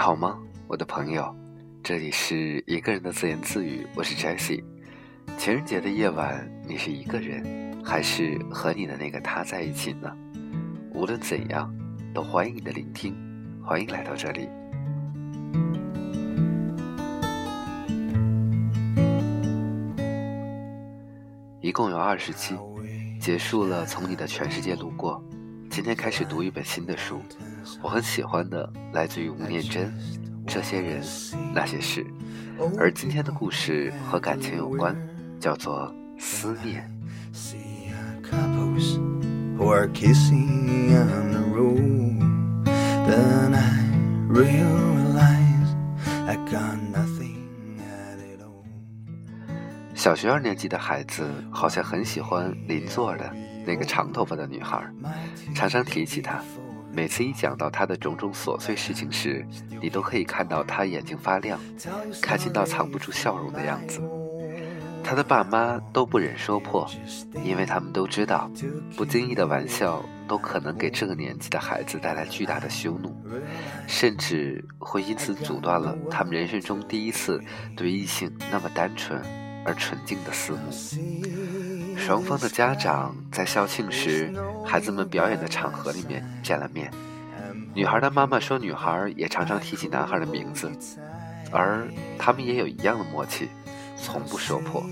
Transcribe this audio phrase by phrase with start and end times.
[0.00, 1.36] 好吗，我的朋友？
[1.82, 4.64] 这里是一个人的自言自语，我是 Jesse。
[5.36, 10.10] 情人节的夜晚，你是一个人，还是和你的那个他在一起呢？
[10.94, 11.70] 无论怎样，
[12.14, 13.14] 都欢迎你的聆听，
[13.62, 14.48] 欢迎来到这里。
[21.60, 22.56] 一共有二十期，
[23.20, 25.22] 结束了从你的全世界路过。
[25.70, 27.22] 今天开始读一本新的书，
[27.80, 29.86] 我很喜欢的，来自于吴念真，
[30.44, 31.00] 《这些人
[31.54, 32.04] 那些事》，
[32.76, 34.96] 而今天的故事和感情有关，
[35.38, 36.90] 叫做思念。
[37.32, 37.56] See
[50.00, 53.30] 小学二年级的孩子好像很喜欢邻座的。
[53.66, 54.82] 那个长头发的女孩，
[55.54, 56.42] 常常提起她。
[56.90, 59.46] 每次一讲到她的种种琐碎事情时，
[59.82, 61.60] 你都可以看到她眼睛发亮，
[62.22, 64.00] 开心到藏不住笑容的样子。
[65.04, 66.90] 她的爸妈都不忍说破，
[67.44, 68.50] 因为他们都知道，
[68.96, 73.14] 不经意的玩笑都可能给这个年纪的孩子带来巨大的羞怒，
[73.86, 77.38] 甚至会因此阻断了他们人生中第一次
[77.76, 79.22] 对异性那么单纯
[79.64, 81.96] 而纯净的思慕。
[81.96, 84.32] 双方的家长在校庆时，
[84.64, 86.90] 孩子们表演的场合里面见了面。
[87.72, 90.70] 女孩的妈妈说，女孩也常常提起男孩的名字，
[91.52, 91.86] 而
[92.18, 93.48] 他们也有一样的默契，
[93.96, 94.84] 从不说破。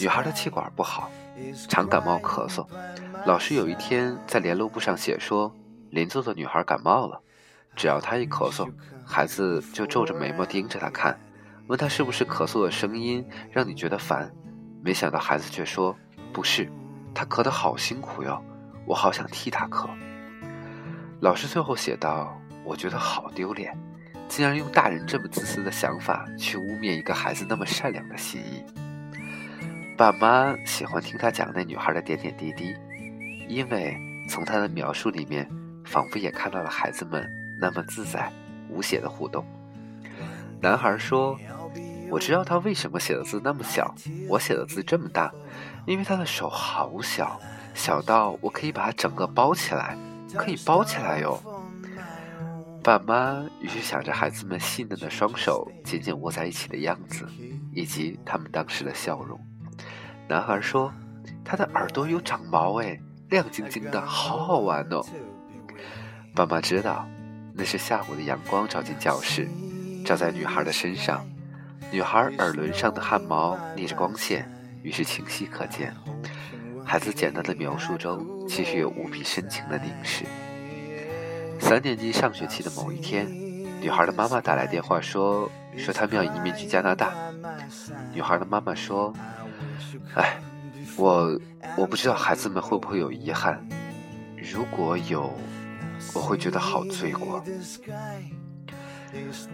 [0.00, 1.10] 女孩的气管不好，
[1.68, 2.66] 常感冒咳嗽。
[3.24, 5.54] 老师有一天在联络簿上写说，
[5.90, 7.20] 邻座的女孩感冒了，
[7.76, 8.68] 只要她一咳嗽，
[9.04, 11.16] 孩子就皱着眉毛盯着她看，
[11.70, 14.28] 问他是不是咳嗽的声音让你觉得烦。
[14.82, 15.96] 没想到孩子却说
[16.34, 16.68] ：“不是，
[17.14, 18.42] 他咳得好辛苦哟，
[18.84, 19.88] 我好想替他咳。”
[21.22, 23.72] 老师最后写道：“我觉得好丢脸，
[24.26, 28.64] 竟然用大人这么自私的想法去污蔑一个孩子那么善良的心意。”
[29.96, 32.74] 爸妈喜欢听他讲那女孩的点点滴滴，
[33.48, 33.96] 因为
[34.28, 35.48] 从他的描述里面，
[35.84, 37.30] 仿佛也看到了孩子们
[37.60, 38.28] 那么自在
[38.68, 39.46] 无邪的互动。
[40.60, 41.38] 男孩说。
[42.10, 43.94] 我知道他为什么写的字那么小，
[44.28, 45.32] 我写的字这么大，
[45.86, 47.40] 因为他的手好小，
[47.72, 49.96] 小到我可以把它整个包起来，
[50.34, 51.40] 可以包起来哟。
[52.82, 57.26] 爸妈于是想着孩子们细嫩的双手紧紧握在一起的样子，
[57.72, 59.38] 以及他们当时的笑容。
[60.26, 60.92] 男孩说
[61.44, 62.98] ：“他的耳朵有长毛，哎，
[63.28, 65.04] 亮晶晶的，好好玩哦。”
[66.34, 67.06] 爸妈知道，
[67.52, 69.46] 那是下午的阳光照进教室，
[70.04, 71.24] 照在女孩的身上。
[71.90, 74.48] 女孩耳轮上的汗毛逆着光线，
[74.82, 75.94] 于是清晰可见。
[76.84, 80.24] 孩子简单的描述中，其实有无比深情的凝视。
[81.58, 83.26] 三年级上学期的某一天，
[83.80, 87.12] 女孩的妈妈打来电话说，说他们要移民去加拿大。
[88.12, 89.12] 女孩的妈妈说
[90.14, 90.38] ：“哎，
[90.96, 91.38] 我
[91.76, 93.64] 我不知道孩子们会不会有遗憾，
[94.36, 95.32] 如果有，
[96.14, 97.44] 我会觉得好罪过。”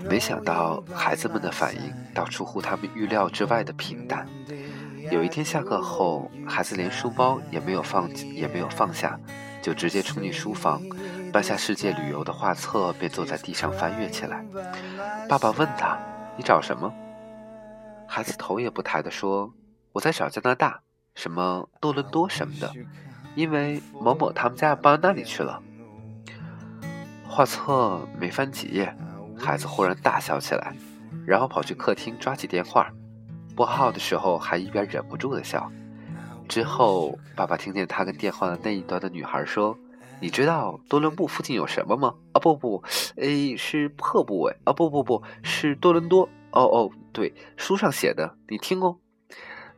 [0.09, 4.27] 没想到孩子们的反应倒出乎他们预料之外的平淡。
[5.11, 9.19] 有一天下课后，孩子连书包也没有放，也没有放下，
[9.63, 10.83] 就直接冲进书房，
[11.33, 14.45] 搬下世界旅游的画册，便坐在地上翻阅起来。
[15.29, 15.97] 爸爸问他
[16.37, 16.93] ：“你找什么？”
[18.09, 19.53] 孩子头也不抬地说
[19.93, 20.81] ：“我在找加拿大，
[21.15, 22.73] 什么多伦多什么的，
[23.37, 25.63] 因为某某他们家要搬那里去了。”
[27.29, 28.93] 画册没翻几页。
[29.39, 30.75] 孩子忽然大笑起来，
[31.27, 32.91] 然后跑去客厅抓起电话，
[33.55, 35.71] 拨号的时候还一边忍不住的笑。
[36.49, 39.77] 之后，爸爸听见他跟电话的那一端的女孩说
[40.21, 42.15] ：“你知道多伦布附近有什么吗？
[42.33, 42.83] 啊，不不，
[43.17, 46.29] 哎，是破布哎，啊，不不不是多伦多。
[46.53, 48.97] 哦哦，对，书上写的，你听哦，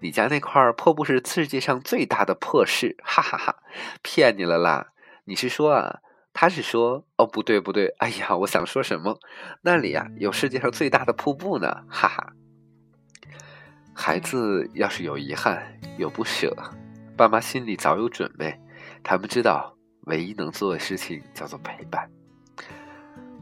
[0.01, 3.57] 你家那块破布是世界上最大的破市，哈哈哈，
[4.03, 4.89] 骗你了啦！
[5.25, 6.01] 你是说啊？”
[6.41, 9.19] 他是说：“哦，不对，不对，哎呀，我想说什么？
[9.61, 12.33] 那里呀，有世界上最大的瀑布呢，哈哈。”
[13.93, 15.61] 孩子要是有遗憾、
[15.97, 16.57] 有不舍，
[17.17, 18.57] 爸妈心里早有准备。
[19.03, 22.09] 他们知道，唯一能做的事情叫做陪伴。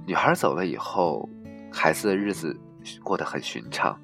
[0.07, 1.29] 女孩走了以后，
[1.71, 2.59] 孩子的日子
[3.05, 4.01] 过得很寻常，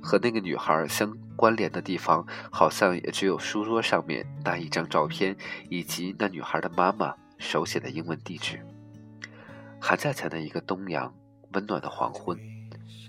[0.00, 5.36] 和那个女孩相关联的地方，好像也只有书桌上面那一张照片，
[5.68, 7.12] 以及那女孩的妈妈。
[7.38, 8.64] 手写的英文地址。
[9.80, 11.14] 寒假前的一个东阳，
[11.52, 12.38] 温暖的黄昏，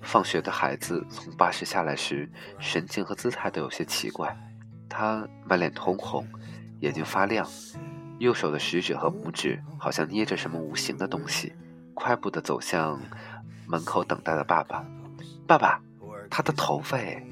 [0.01, 2.29] 放学的孩子从巴士下来时，
[2.59, 4.35] 神情和姿态都有些奇怪。
[4.89, 6.27] 他满脸通红，
[6.79, 7.47] 眼睛发亮，
[8.19, 11.53] 右手的食指和拇指好像捏着什么无形的东西，
[11.93, 12.99] 快步地走向
[13.65, 14.85] 门口等待的爸爸。
[15.47, 15.81] 爸爸，
[16.29, 17.23] 他的头发哎！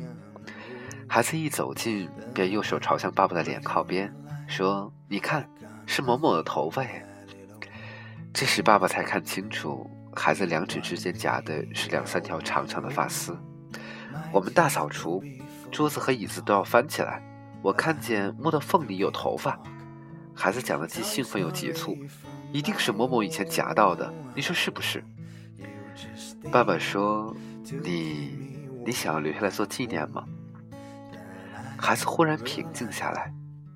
[1.07, 4.11] 孩子一走近，便右手朝向爸爸的脸靠边，
[4.47, 5.47] 说：“你看，
[5.85, 7.05] 是某某的头发耶。”
[8.33, 13.37] 这时爸爸才看清楚，孩子两指之间夹的是两三条长长的发丝。
[14.31, 15.23] 我们大扫除，
[15.71, 17.21] 桌子和椅子都要翻起来，
[17.61, 19.57] 我看见摸到缝里有头发。
[20.33, 21.97] 孩子讲的既兴奋又急促，
[22.51, 25.03] 一定是某某以前夹到的，你说是不是？
[26.51, 27.33] 爸爸说
[27.83, 30.25] ：“你，你想要留下来做纪念吗？”
[31.79, 33.33] 孩子忽然平静下来，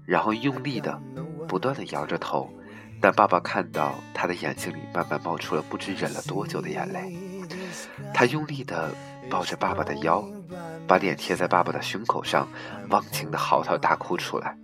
[0.09, 0.99] 然后用力的、
[1.47, 2.51] 不断的摇着头，
[2.99, 7.15] 但爸爸看到他的眼睛里慢慢冒出了不知忍了多久的眼泪。
[8.11, 8.91] 他用力的
[9.29, 10.27] 抱着爸爸的腰，
[10.87, 12.47] 把脸贴在爸爸的胸口上，
[12.89, 14.57] 忘情的嚎啕大哭出来。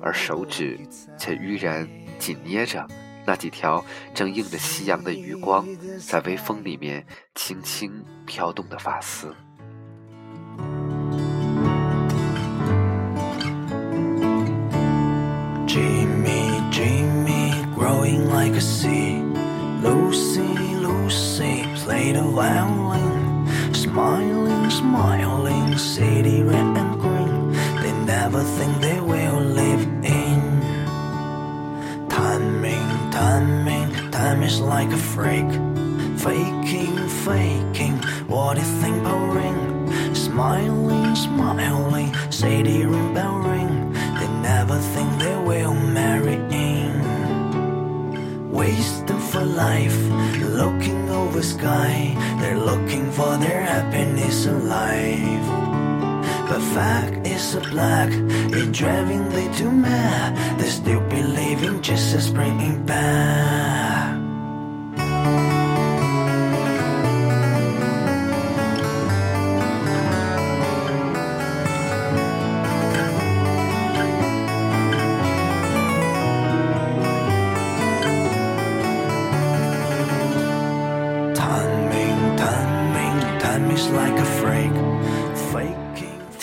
[0.00, 0.78] 而手指
[1.18, 1.88] 却依然
[2.20, 2.86] 紧捏着
[3.24, 3.84] 那几条
[4.14, 5.66] 正映着夕阳的余光，
[5.98, 7.04] 在微风里面
[7.34, 9.34] 轻轻飘动的发丝。
[18.56, 19.22] legacy.
[19.82, 23.46] Lucy, Lucy played a violin.
[23.74, 27.52] Smiling, smiling, city red and green.
[27.82, 30.40] They never think they will live in.
[32.08, 35.50] Timing, timing, time is like a freak.
[36.24, 40.14] Faking, faking, what do you think about ring?
[40.14, 43.45] Smiling, smiling, city and green
[51.66, 52.14] sky.
[52.40, 55.48] They're looking for their happiness in life.
[56.48, 58.10] But fact is a black,
[58.58, 60.28] it driving they too mad.
[60.58, 64.16] They still believing Jesus bringing back.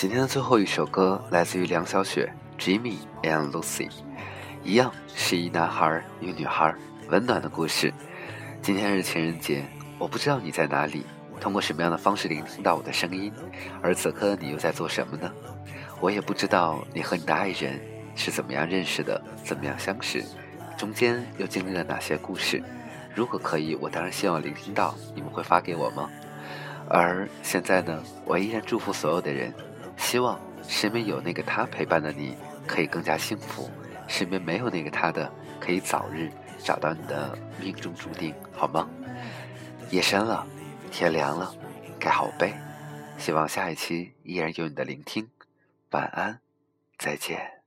[0.04, 3.88] 今天的最后一首歌来自于梁小雪，Jimmy and Lucy，
[4.62, 6.74] 一样是一男孩一个女孩，
[7.08, 7.90] 温暖的故事。
[8.60, 9.64] 今天是情人节，
[9.98, 11.06] 我不知道你在哪里，
[11.40, 13.32] 通过什么样的方式聆听到我的声音，
[13.80, 15.32] 而此刻你又在做什么呢？
[16.02, 17.80] 我也不知道你和你的爱人
[18.14, 20.22] 是怎么样认识的，怎么样相识，
[20.76, 22.62] 中间又经历了哪些故事。
[23.14, 26.10] 如果可以，我当然希望聆听到，你们会发给我吗？
[26.90, 29.50] 而现在呢，我依然祝福所有的人，
[29.96, 32.36] 希望身边有那个他陪伴的你，
[32.66, 33.68] 可以更加幸福；
[34.06, 35.30] 身边没有那个他的，
[35.60, 38.88] 可以早日找到你的命中注定，好吗？
[39.90, 40.46] 夜深了，
[40.90, 41.54] 天凉了，
[41.98, 42.54] 盖好被。
[43.16, 45.28] 希望下一期依然有你的聆听。
[45.90, 46.40] 晚安，
[46.98, 47.63] 再见。